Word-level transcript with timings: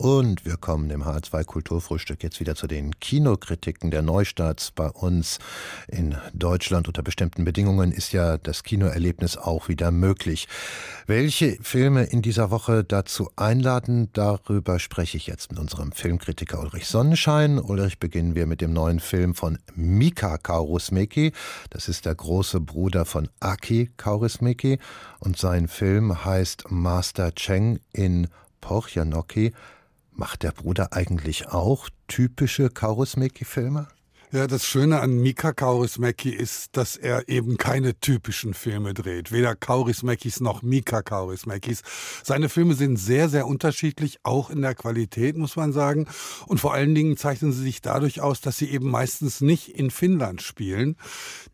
Und 0.00 0.46
wir 0.46 0.56
kommen 0.56 0.88
im 0.88 1.04
H2 1.04 1.44
Kulturfrühstück 1.44 2.22
jetzt 2.22 2.40
wieder 2.40 2.54
zu 2.54 2.66
den 2.66 2.98
Kinokritiken 3.00 3.90
der 3.90 4.00
Neustarts 4.00 4.70
bei 4.70 4.88
uns 4.88 5.38
in 5.88 6.16
Deutschland. 6.32 6.88
Unter 6.88 7.02
bestimmten 7.02 7.44
Bedingungen 7.44 7.92
ist 7.92 8.14
ja 8.14 8.38
das 8.38 8.62
Kinoerlebnis 8.62 9.36
auch 9.36 9.68
wieder 9.68 9.90
möglich. 9.90 10.48
Welche 11.06 11.58
Filme 11.60 12.04
in 12.04 12.22
dieser 12.22 12.50
Woche 12.50 12.82
dazu 12.82 13.30
einladen, 13.36 14.08
darüber 14.14 14.78
spreche 14.78 15.18
ich 15.18 15.26
jetzt 15.26 15.50
mit 15.50 15.60
unserem 15.60 15.92
Filmkritiker 15.92 16.60
Ulrich 16.60 16.86
Sonnenschein. 16.86 17.58
Ulrich, 17.58 17.98
beginnen 17.98 18.34
wir 18.34 18.46
mit 18.46 18.62
dem 18.62 18.72
neuen 18.72 19.00
Film 19.00 19.34
von 19.34 19.58
Mika 19.74 20.38
Kaurismäki. 20.38 21.34
Das 21.68 21.90
ist 21.90 22.06
der 22.06 22.14
große 22.14 22.60
Bruder 22.60 23.04
von 23.04 23.28
Aki 23.40 23.90
Kaurismäki 23.98 24.78
und 25.18 25.36
sein 25.36 25.68
Film 25.68 26.24
heißt 26.24 26.70
Master 26.70 27.34
Cheng 27.34 27.80
in 27.92 28.28
Porchanoki. 28.62 29.52
Macht 30.12 30.42
der 30.42 30.52
Bruder 30.52 30.92
eigentlich 30.92 31.48
auch 31.48 31.88
typische 32.08 32.68
Kaurismäki-Filme? 32.70 33.88
Ja, 34.32 34.46
das 34.46 34.64
Schöne 34.64 35.00
an 35.00 35.18
Mika 35.18 35.52
Kaurismäki 35.52 36.30
ist, 36.30 36.76
dass 36.76 36.96
er 36.96 37.28
eben 37.28 37.56
keine 37.56 37.98
typischen 37.98 38.54
Filme 38.54 38.94
dreht. 38.94 39.32
Weder 39.32 39.56
Kaurismäkis 39.56 40.38
noch 40.38 40.62
Mika 40.62 41.02
Kaurismäkis. 41.02 41.82
Seine 42.22 42.48
Filme 42.48 42.74
sind 42.74 42.96
sehr, 42.96 43.28
sehr 43.28 43.48
unterschiedlich, 43.48 44.20
auch 44.22 44.48
in 44.48 44.62
der 44.62 44.76
Qualität, 44.76 45.36
muss 45.36 45.56
man 45.56 45.72
sagen. 45.72 46.06
Und 46.46 46.60
vor 46.60 46.72
allen 46.74 46.94
Dingen 46.94 47.16
zeichnen 47.16 47.50
sie 47.52 47.64
sich 47.64 47.82
dadurch 47.82 48.20
aus, 48.20 48.40
dass 48.40 48.56
sie 48.56 48.70
eben 48.70 48.88
meistens 48.88 49.40
nicht 49.40 49.68
in 49.68 49.90
Finnland 49.90 50.42
spielen. 50.42 50.94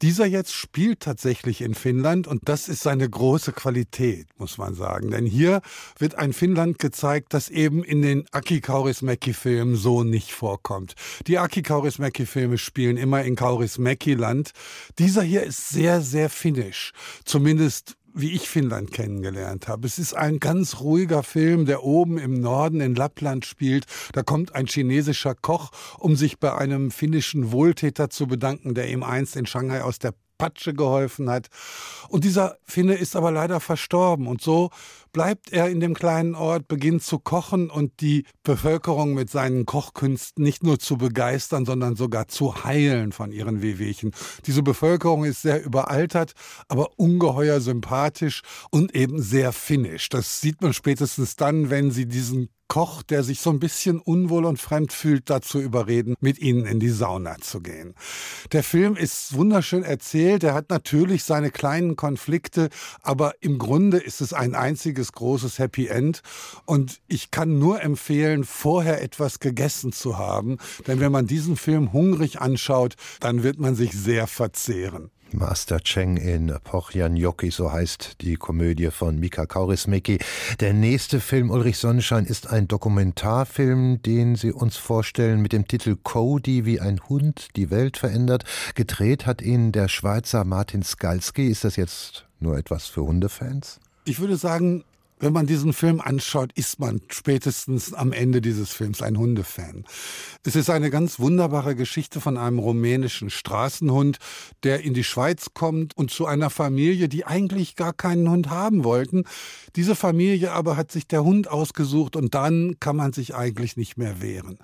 Dieser 0.02 0.26
jetzt 0.26 0.52
spielt 0.52 1.00
tatsächlich 1.00 1.62
in 1.62 1.74
Finnland 1.74 2.26
und 2.26 2.42
das 2.46 2.68
ist 2.68 2.82
seine 2.82 3.08
große 3.08 3.52
Qualität, 3.52 4.26
muss 4.36 4.58
man 4.58 4.74
sagen. 4.74 5.12
Denn 5.12 5.24
hier 5.24 5.62
wird 5.98 6.16
ein 6.16 6.34
Finnland 6.34 6.78
gezeigt, 6.78 7.32
das 7.32 7.48
eben 7.48 7.82
in 7.82 8.02
den 8.02 8.26
Aki 8.32 8.60
Kaurismäki-Filmen 8.60 9.76
so 9.76 10.04
nicht 10.04 10.32
vorkommt. 10.32 10.94
Die 11.26 11.38
Aki 11.38 11.62
Kaurismäki-Filme 11.62 12.58
spielen 12.66 12.98
immer 12.98 13.22
in 13.22 13.36
Kaurismäki-Land. 13.36 14.50
Dieser 14.98 15.22
hier 15.22 15.42
ist 15.44 15.70
sehr, 15.70 16.02
sehr 16.02 16.28
finnisch. 16.28 16.92
Zumindest 17.24 17.96
wie 18.16 18.32
ich 18.32 18.48
Finnland 18.48 18.92
kennengelernt 18.92 19.68
habe. 19.68 19.86
Es 19.86 19.98
ist 19.98 20.14
ein 20.14 20.40
ganz 20.40 20.80
ruhiger 20.80 21.22
Film, 21.22 21.66
der 21.66 21.84
oben 21.84 22.16
im 22.16 22.40
Norden 22.40 22.80
in 22.80 22.94
Lappland 22.94 23.44
spielt. 23.44 23.84
Da 24.12 24.22
kommt 24.22 24.54
ein 24.54 24.66
chinesischer 24.66 25.34
Koch, 25.34 25.70
um 25.98 26.16
sich 26.16 26.38
bei 26.38 26.54
einem 26.54 26.90
finnischen 26.90 27.52
Wohltäter 27.52 28.08
zu 28.08 28.26
bedanken, 28.26 28.74
der 28.74 28.88
ihm 28.88 29.02
einst 29.02 29.36
in 29.36 29.44
Shanghai 29.44 29.82
aus 29.82 29.98
der 29.98 30.14
Patsche 30.38 30.74
geholfen 30.74 31.30
hat. 31.30 31.48
Und 32.08 32.24
dieser 32.24 32.58
Finne 32.64 32.94
ist 32.94 33.16
aber 33.16 33.30
leider 33.30 33.60
verstorben. 33.60 34.26
Und 34.26 34.40
so 34.40 34.70
bleibt 35.12 35.52
er 35.52 35.68
in 35.68 35.80
dem 35.80 35.94
kleinen 35.94 36.34
Ort, 36.34 36.68
beginnt 36.68 37.02
zu 37.02 37.18
kochen 37.18 37.70
und 37.70 38.00
die 38.00 38.24
Bevölkerung 38.42 39.14
mit 39.14 39.30
seinen 39.30 39.64
Kochkünsten 39.64 40.44
nicht 40.44 40.62
nur 40.62 40.78
zu 40.78 40.98
begeistern, 40.98 41.64
sondern 41.64 41.96
sogar 41.96 42.28
zu 42.28 42.64
heilen 42.64 43.12
von 43.12 43.32
ihren 43.32 43.62
Wehwehchen. 43.62 44.12
Diese 44.44 44.62
Bevölkerung 44.62 45.24
ist 45.24 45.42
sehr 45.42 45.64
überaltert, 45.64 46.32
aber 46.68 46.90
ungeheuer 46.96 47.60
sympathisch 47.60 48.42
und 48.70 48.94
eben 48.94 49.22
sehr 49.22 49.52
finnisch. 49.52 50.10
Das 50.10 50.40
sieht 50.40 50.60
man 50.60 50.74
spätestens 50.74 51.36
dann, 51.36 51.70
wenn 51.70 51.90
sie 51.90 52.06
diesen 52.06 52.50
Koch, 52.68 53.02
der 53.02 53.22
sich 53.22 53.40
so 53.40 53.50
ein 53.50 53.60
bisschen 53.60 54.00
unwohl 54.00 54.44
und 54.44 54.60
fremd 54.60 54.92
fühlt, 54.92 55.30
dazu 55.30 55.60
überreden, 55.60 56.14
mit 56.20 56.38
ihnen 56.38 56.66
in 56.66 56.80
die 56.80 56.90
Sauna 56.90 57.36
zu 57.40 57.60
gehen. 57.60 57.94
Der 58.52 58.62
Film 58.62 58.96
ist 58.96 59.34
wunderschön 59.34 59.82
erzählt. 59.82 60.44
Er 60.44 60.54
hat 60.54 60.70
natürlich 60.70 61.24
seine 61.24 61.50
kleinen 61.50 61.96
Konflikte, 61.96 62.68
aber 63.02 63.34
im 63.40 63.58
Grunde 63.58 63.98
ist 63.98 64.20
es 64.20 64.32
ein 64.32 64.54
einziges 64.54 65.12
großes 65.12 65.58
Happy 65.58 65.86
End. 65.86 66.22
Und 66.64 67.00
ich 67.06 67.30
kann 67.30 67.58
nur 67.58 67.82
empfehlen, 67.82 68.44
vorher 68.44 69.02
etwas 69.02 69.40
gegessen 69.40 69.92
zu 69.92 70.18
haben. 70.18 70.58
Denn 70.86 71.00
wenn 71.00 71.12
man 71.12 71.26
diesen 71.26 71.56
Film 71.56 71.92
hungrig 71.92 72.40
anschaut, 72.40 72.96
dann 73.20 73.42
wird 73.42 73.58
man 73.58 73.74
sich 73.74 73.92
sehr 73.92 74.26
verzehren. 74.26 75.10
Master 75.32 75.80
Cheng 75.80 76.16
in 76.16 76.54
Pochjanjoki, 76.62 77.50
so 77.50 77.72
heißt 77.72 78.20
die 78.20 78.36
Komödie 78.36 78.90
von 78.90 79.18
Mika 79.18 79.46
Kaurismäki. 79.46 80.18
Der 80.60 80.72
nächste 80.72 81.20
Film 81.20 81.50
Ulrich 81.50 81.78
Sonnenschein 81.78 82.24
ist 82.24 82.48
ein 82.48 82.68
Dokumentarfilm, 82.68 84.02
den 84.02 84.36
Sie 84.36 84.52
uns 84.52 84.76
vorstellen 84.76 85.42
mit 85.42 85.52
dem 85.52 85.66
Titel 85.66 85.96
Cody, 86.02 86.64
wie 86.64 86.80
ein 86.80 87.00
Hund 87.08 87.48
die 87.56 87.70
Welt 87.70 87.96
verändert. 87.96 88.44
Gedreht 88.74 89.26
hat 89.26 89.42
ihn 89.42 89.72
der 89.72 89.88
Schweizer 89.88 90.44
Martin 90.44 90.82
Skalski. 90.82 91.48
Ist 91.48 91.64
das 91.64 91.76
jetzt 91.76 92.26
nur 92.40 92.56
etwas 92.56 92.86
für 92.86 93.02
Hundefans? 93.02 93.80
Ich 94.04 94.20
würde 94.20 94.36
sagen, 94.36 94.84
wenn 95.18 95.32
man 95.32 95.46
diesen 95.46 95.72
Film 95.72 96.00
anschaut, 96.00 96.52
ist 96.54 96.78
man 96.78 97.00
spätestens 97.08 97.94
am 97.94 98.12
Ende 98.12 98.40
dieses 98.42 98.70
Films 98.70 99.00
ein 99.00 99.16
Hundefan. 99.16 99.84
Es 100.44 100.56
ist 100.56 100.68
eine 100.68 100.90
ganz 100.90 101.18
wunderbare 101.18 101.74
Geschichte 101.74 102.20
von 102.20 102.36
einem 102.36 102.58
rumänischen 102.58 103.30
Straßenhund, 103.30 104.18
der 104.62 104.82
in 104.82 104.92
die 104.92 105.04
Schweiz 105.04 105.48
kommt 105.54 105.96
und 105.96 106.10
zu 106.10 106.26
einer 106.26 106.50
Familie, 106.50 107.08
die 107.08 107.24
eigentlich 107.24 107.76
gar 107.76 107.94
keinen 107.94 108.28
Hund 108.28 108.50
haben 108.50 108.84
wollten. 108.84 109.24
Diese 109.74 109.94
Familie 109.94 110.52
aber 110.52 110.76
hat 110.76 110.92
sich 110.92 111.06
der 111.06 111.24
Hund 111.24 111.48
ausgesucht 111.48 112.14
und 112.14 112.34
dann 112.34 112.76
kann 112.78 112.96
man 112.96 113.12
sich 113.12 113.34
eigentlich 113.34 113.76
nicht 113.76 113.96
mehr 113.96 114.20
wehren. 114.20 114.58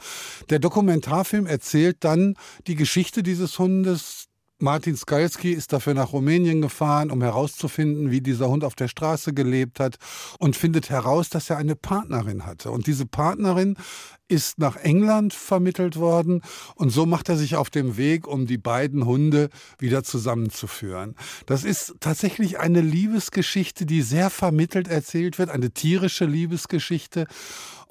Der 0.51 0.59
Dokumentarfilm 0.59 1.47
erzählt 1.47 1.99
dann 2.01 2.35
die 2.67 2.77
Geschichte 2.77 3.23
dieses 3.23 3.59
Hundes, 3.59 4.22
Martin 4.63 4.97
Skalski 4.97 5.53
ist 5.53 5.73
dafür 5.73 5.93
nach 5.93 6.13
Rumänien 6.13 6.63
gefahren, 6.63 7.11
um 7.11 7.21
herauszufinden, 7.21 8.13
wie 8.13 8.21
dieser 8.21 8.49
Hund 8.49 8.63
auf 8.63 8.77
der 8.77 8.87
Straße 8.87 9.35
gelebt 9.35 9.81
hat 9.81 9.97
und 10.39 10.57
findet 10.57 10.89
heraus, 10.89 11.29
dass 11.29 11.51
er 11.51 11.57
eine 11.57 11.75
Partnerin 11.75 12.47
hatte. 12.47 12.71
Und 12.71 12.87
diese 12.87 13.05
Partnerin 13.05 13.77
ist 14.29 14.59
nach 14.59 14.77
England 14.77 15.35
vermittelt 15.35 15.97
worden 15.97 16.43
und 16.77 16.91
so 16.91 17.07
macht 17.07 17.29
er 17.29 17.37
sich 17.37 17.57
auf 17.57 17.71
dem 17.71 17.97
Weg, 17.97 18.27
um 18.27 18.47
die 18.47 18.57
beiden 18.57 19.05
Hunde 19.05 19.51
wieder 19.79 20.05
zusammenzuführen. 20.05 21.17
Das 21.47 21.65
ist 21.65 21.97
tatsächlich 22.01 22.59
eine 22.59 22.81
Liebesgeschichte, 22.81 23.85
die 23.85 24.01
sehr 24.01 24.31
vermittelt 24.31 24.89
erzählt 24.89 25.39
wird, 25.39 25.51
eine 25.51 25.73
tierische 25.73 26.25
Liebesgeschichte. 26.25 27.27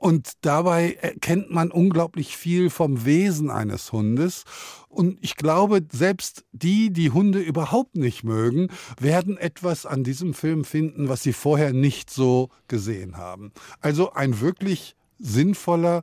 Und 0.02 0.32
dabei 0.42 0.98
erkennt 1.00 1.52
man 1.52 1.70
unglaublich 1.70 2.36
viel 2.36 2.72
vom 2.72 3.06
Wesen 3.06 3.52
eines 3.52 3.92
Hundes. 3.92 4.46
Und 4.90 5.20
ich 5.22 5.36
glaube, 5.36 5.86
selbst 5.92 6.44
die, 6.54 6.92
die 6.92 7.12
Hunde 7.12 7.38
überhaupt 7.38 7.96
nicht 7.96 8.24
mögen, 8.24 8.70
werden 9.00 9.38
etwas 9.38 9.86
an 9.86 10.04
diesem 10.04 10.34
Film 10.34 10.66
finden, 10.66 11.08
was 11.08 11.22
sie 11.22 11.34
vorher 11.34 11.72
nicht 11.72 12.10
so 12.10 12.50
gesehen 12.68 13.18
haben. 13.18 13.52
Also 13.80 14.12
ein 14.14 14.42
wirklich 14.42 14.96
sinnvoller, 15.20 16.02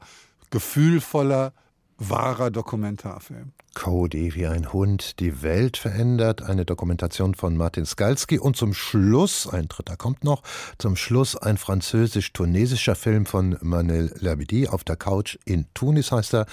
gefühlvoller, 0.51 1.53
wahrer 1.99 2.51
Dokumentarfilm. 2.51 3.53
Cody, 3.75 4.35
wie 4.35 4.47
ein 4.47 4.73
Hund 4.73 5.21
die 5.21 5.43
Welt 5.43 5.77
verändert, 5.77 6.43
eine 6.43 6.65
Dokumentation 6.65 7.35
von 7.35 7.57
Martin 7.57 7.87
Skalski 7.87 8.39
und 8.39 8.57
zum 8.57 8.75
Schluss, 8.75 9.47
ein 9.49 9.69
dritter 9.69 9.97
kommt 9.97 10.25
noch, 10.25 10.43
zum 10.79 10.97
Schluss 10.97 11.37
ein 11.37 11.59
französisch-tunesischer 11.59 12.95
Film 12.95 13.27
von 13.27 13.57
Manel 13.61 14.13
Labidi 14.19 14.69
auf 14.69 14.85
der 14.85 14.97
Couch 14.97 15.39
in 15.45 15.67
Tunis 15.75 16.11
heißt 16.11 16.35
er. 16.35 16.47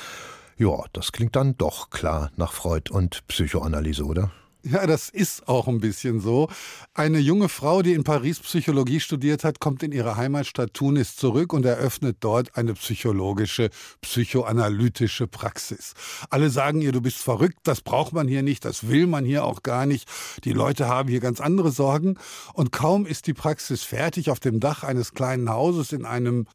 Ja, 0.57 0.83
das 0.93 1.11
klingt 1.11 1.35
dann 1.35 1.57
doch 1.57 1.89
klar 1.89 2.31
nach 2.35 2.53
Freud 2.53 2.91
und 2.91 3.27
Psychoanalyse, 3.27 4.03
oder? 4.05 4.31
Ja, 4.67 4.87
das 4.87 5.09
ist 5.09 5.47
auch 5.47 5.67
ein 5.67 5.79
bisschen 5.79 6.19
so. 6.19 6.49
Eine 6.95 7.19
junge 7.19 7.49
Frau, 7.49 7.83
die 7.83 7.93
in 7.93 8.03
Paris 8.03 8.39
Psychologie 8.39 8.99
studiert 8.99 9.43
hat, 9.43 9.59
kommt 9.59 9.83
in 9.83 9.91
ihre 9.91 10.17
Heimatstadt 10.17 10.73
Tunis 10.73 11.15
zurück 11.15 11.53
und 11.53 11.65
eröffnet 11.65 12.17
dort 12.21 12.57
eine 12.57 12.73
psychologische, 12.73 13.69
psychoanalytische 14.01 15.27
Praxis. 15.27 15.93
Alle 16.31 16.49
sagen 16.49 16.81
ihr, 16.81 16.91
du 16.91 16.99
bist 16.99 17.19
verrückt, 17.19 17.59
das 17.61 17.81
braucht 17.81 18.13
man 18.13 18.27
hier 18.27 18.41
nicht, 18.41 18.65
das 18.65 18.87
will 18.87 19.05
man 19.05 19.23
hier 19.23 19.45
auch 19.45 19.61
gar 19.61 19.85
nicht. 19.85 20.09
Die 20.45 20.53
Leute 20.53 20.87
haben 20.87 21.09
hier 21.09 21.19
ganz 21.19 21.41
andere 21.41 21.69
Sorgen. 21.69 22.17
Und 22.53 22.71
kaum 22.71 23.05
ist 23.05 23.27
die 23.27 23.35
Praxis 23.35 23.83
fertig 23.83 24.31
auf 24.31 24.39
dem 24.39 24.59
Dach 24.59 24.83
eines 24.83 25.13
kleinen 25.13 25.47
Hauses 25.47 25.91
in 25.91 26.05
einem, 26.05 26.47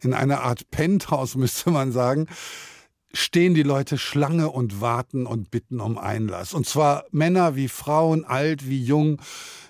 in 0.00 0.12
einer 0.12 0.42
Art 0.42 0.70
Penthouse, 0.70 1.34
müsste 1.36 1.70
man 1.70 1.92
sagen, 1.92 2.26
stehen 3.14 3.54
die 3.54 3.62
Leute 3.62 3.96
Schlange 3.96 4.50
und 4.50 4.80
warten 4.80 5.26
und 5.26 5.50
bitten 5.50 5.80
um 5.80 5.98
Einlass. 5.98 6.52
Und 6.52 6.66
zwar 6.66 7.04
Männer 7.10 7.56
wie 7.56 7.68
Frauen, 7.68 8.24
alt 8.24 8.68
wie 8.68 8.82
jung. 8.82 9.20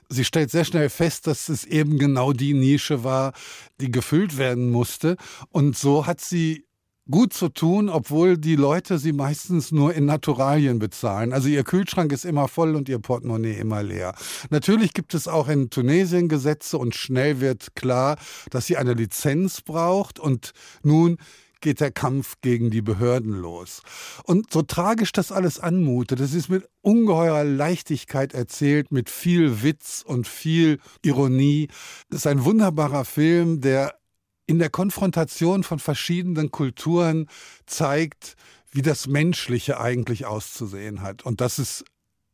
Sie 0.08 0.24
stellt 0.24 0.50
sehr 0.50 0.64
schnell 0.64 0.90
fest, 0.90 1.26
dass 1.26 1.48
es 1.48 1.64
eben 1.64 1.98
genau 1.98 2.32
die 2.32 2.54
Nische 2.54 3.04
war, 3.04 3.32
die 3.80 3.90
gefüllt 3.90 4.38
werden 4.38 4.70
musste. 4.70 5.16
Und 5.50 5.76
so 5.76 6.06
hat 6.06 6.20
sie 6.20 6.64
gut 7.10 7.34
zu 7.34 7.50
tun, 7.50 7.90
obwohl 7.90 8.38
die 8.38 8.56
Leute 8.56 8.98
sie 8.98 9.12
meistens 9.12 9.72
nur 9.72 9.92
in 9.94 10.06
Naturalien 10.06 10.78
bezahlen. 10.78 11.32
Also 11.32 11.48
ihr 11.48 11.64
Kühlschrank 11.64 12.12
ist 12.12 12.24
immer 12.24 12.48
voll 12.48 12.74
und 12.74 12.88
ihr 12.88 12.98
Portemonnaie 12.98 13.58
immer 13.58 13.82
leer. 13.82 14.14
Natürlich 14.50 14.94
gibt 14.94 15.12
es 15.14 15.28
auch 15.28 15.48
in 15.48 15.68
Tunesien 15.68 16.28
Gesetze 16.28 16.78
und 16.78 16.94
schnell 16.94 17.40
wird 17.40 17.74
klar, 17.74 18.16
dass 18.50 18.66
sie 18.66 18.78
eine 18.78 18.94
Lizenz 18.94 19.60
braucht 19.60 20.18
und 20.18 20.52
nun 20.82 21.18
geht 21.64 21.80
der 21.80 21.90
Kampf 21.90 22.36
gegen 22.42 22.70
die 22.70 22.82
Behörden 22.82 23.32
los. 23.32 23.82
Und 24.22 24.52
so 24.52 24.62
tragisch 24.62 25.12
das 25.12 25.32
alles 25.32 25.58
anmutet, 25.58 26.20
das 26.20 26.34
ist 26.34 26.48
mit 26.48 26.68
ungeheurer 26.82 27.42
Leichtigkeit 27.42 28.34
erzählt, 28.34 28.92
mit 28.92 29.10
viel 29.10 29.62
Witz 29.62 30.04
und 30.06 30.28
viel 30.28 30.78
Ironie. 31.02 31.68
Das 32.10 32.20
ist 32.20 32.26
ein 32.26 32.44
wunderbarer 32.44 33.04
Film, 33.04 33.62
der 33.62 33.98
in 34.46 34.58
der 34.58 34.68
Konfrontation 34.68 35.62
von 35.62 35.78
verschiedenen 35.78 36.50
Kulturen 36.50 37.28
zeigt, 37.64 38.36
wie 38.70 38.82
das 38.82 39.06
Menschliche 39.06 39.80
eigentlich 39.80 40.26
auszusehen 40.26 41.00
hat. 41.00 41.24
Und 41.24 41.40
dass 41.40 41.58
es 41.58 41.82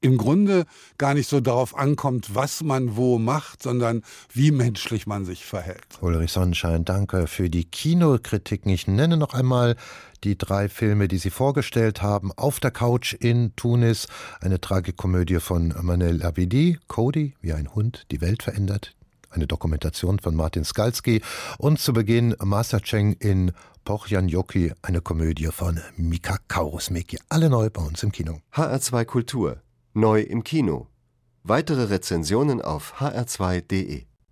im 0.01 0.17
Grunde 0.17 0.65
gar 0.99 1.15
nicht 1.15 1.29
so 1.29 1.41
darauf 1.41 1.77
ankommt, 1.77 2.35
was 2.35 2.63
man 2.63 2.97
wo 2.97 3.19
macht, 3.19 3.63
sondern 3.63 4.03
wie 4.33 4.51
menschlich 4.51 5.07
man 5.07 5.25
sich 5.25 5.45
verhält. 5.45 5.87
Ulrich 6.01 6.33
Sonnenschein, 6.33 6.85
danke 6.85 7.27
für 7.27 7.51
die 7.51 7.65
Kinokritiken. 7.65 8.73
Ich 8.73 8.87
nenne 8.87 9.17
noch 9.17 9.35
einmal 9.35 9.77
die 10.25 10.37
drei 10.37 10.69
Filme, 10.69 11.09
die 11.09 11.19
Sie 11.19 11.31
vorgestellt 11.31 12.03
haben. 12.03 12.33
Auf 12.33 12.61
der 12.61 12.71
Couch 12.71 13.15
in 13.15 13.55
Tunis, 13.57 14.07
eine 14.41 14.61
Tragikomödie 14.61 15.41
von 15.41 15.75
Manel 15.81 16.23
Abidi, 16.23 16.79
Cody, 16.89 17.35
wie 17.41 17.53
ein 17.53 17.75
Hund 17.75 18.07
die 18.11 18.21
Welt 18.21 18.43
verändert, 18.43 18.95
eine 19.31 19.47
Dokumentation 19.47 20.19
von 20.19 20.35
Martin 20.35 20.65
Skalski 20.65 21.23
und 21.59 21.79
zu 21.79 21.93
Beginn 21.93 22.35
Master 22.43 22.81
Cheng 22.81 23.13
in 23.15 23.53
Pochjan 23.85 24.29
Yoki, 24.29 24.73
eine 24.83 25.01
Komödie 25.01 25.49
von 25.53 25.81
Mika 25.97 26.39
Kaurusmeki. 26.49 27.19
Alle 27.29 27.49
neu 27.49 27.71
bei 27.71 27.83
uns 27.83 28.03
im 28.03 28.13
Kino. 28.13 28.41
HR2 28.55 29.05
Kultur 29.05 29.63
Neu 29.93 30.21
im 30.21 30.45
Kino. 30.45 30.87
Weitere 31.43 31.83
Rezensionen 31.83 32.63
auf 32.63 33.01
hr2.de 33.01 34.05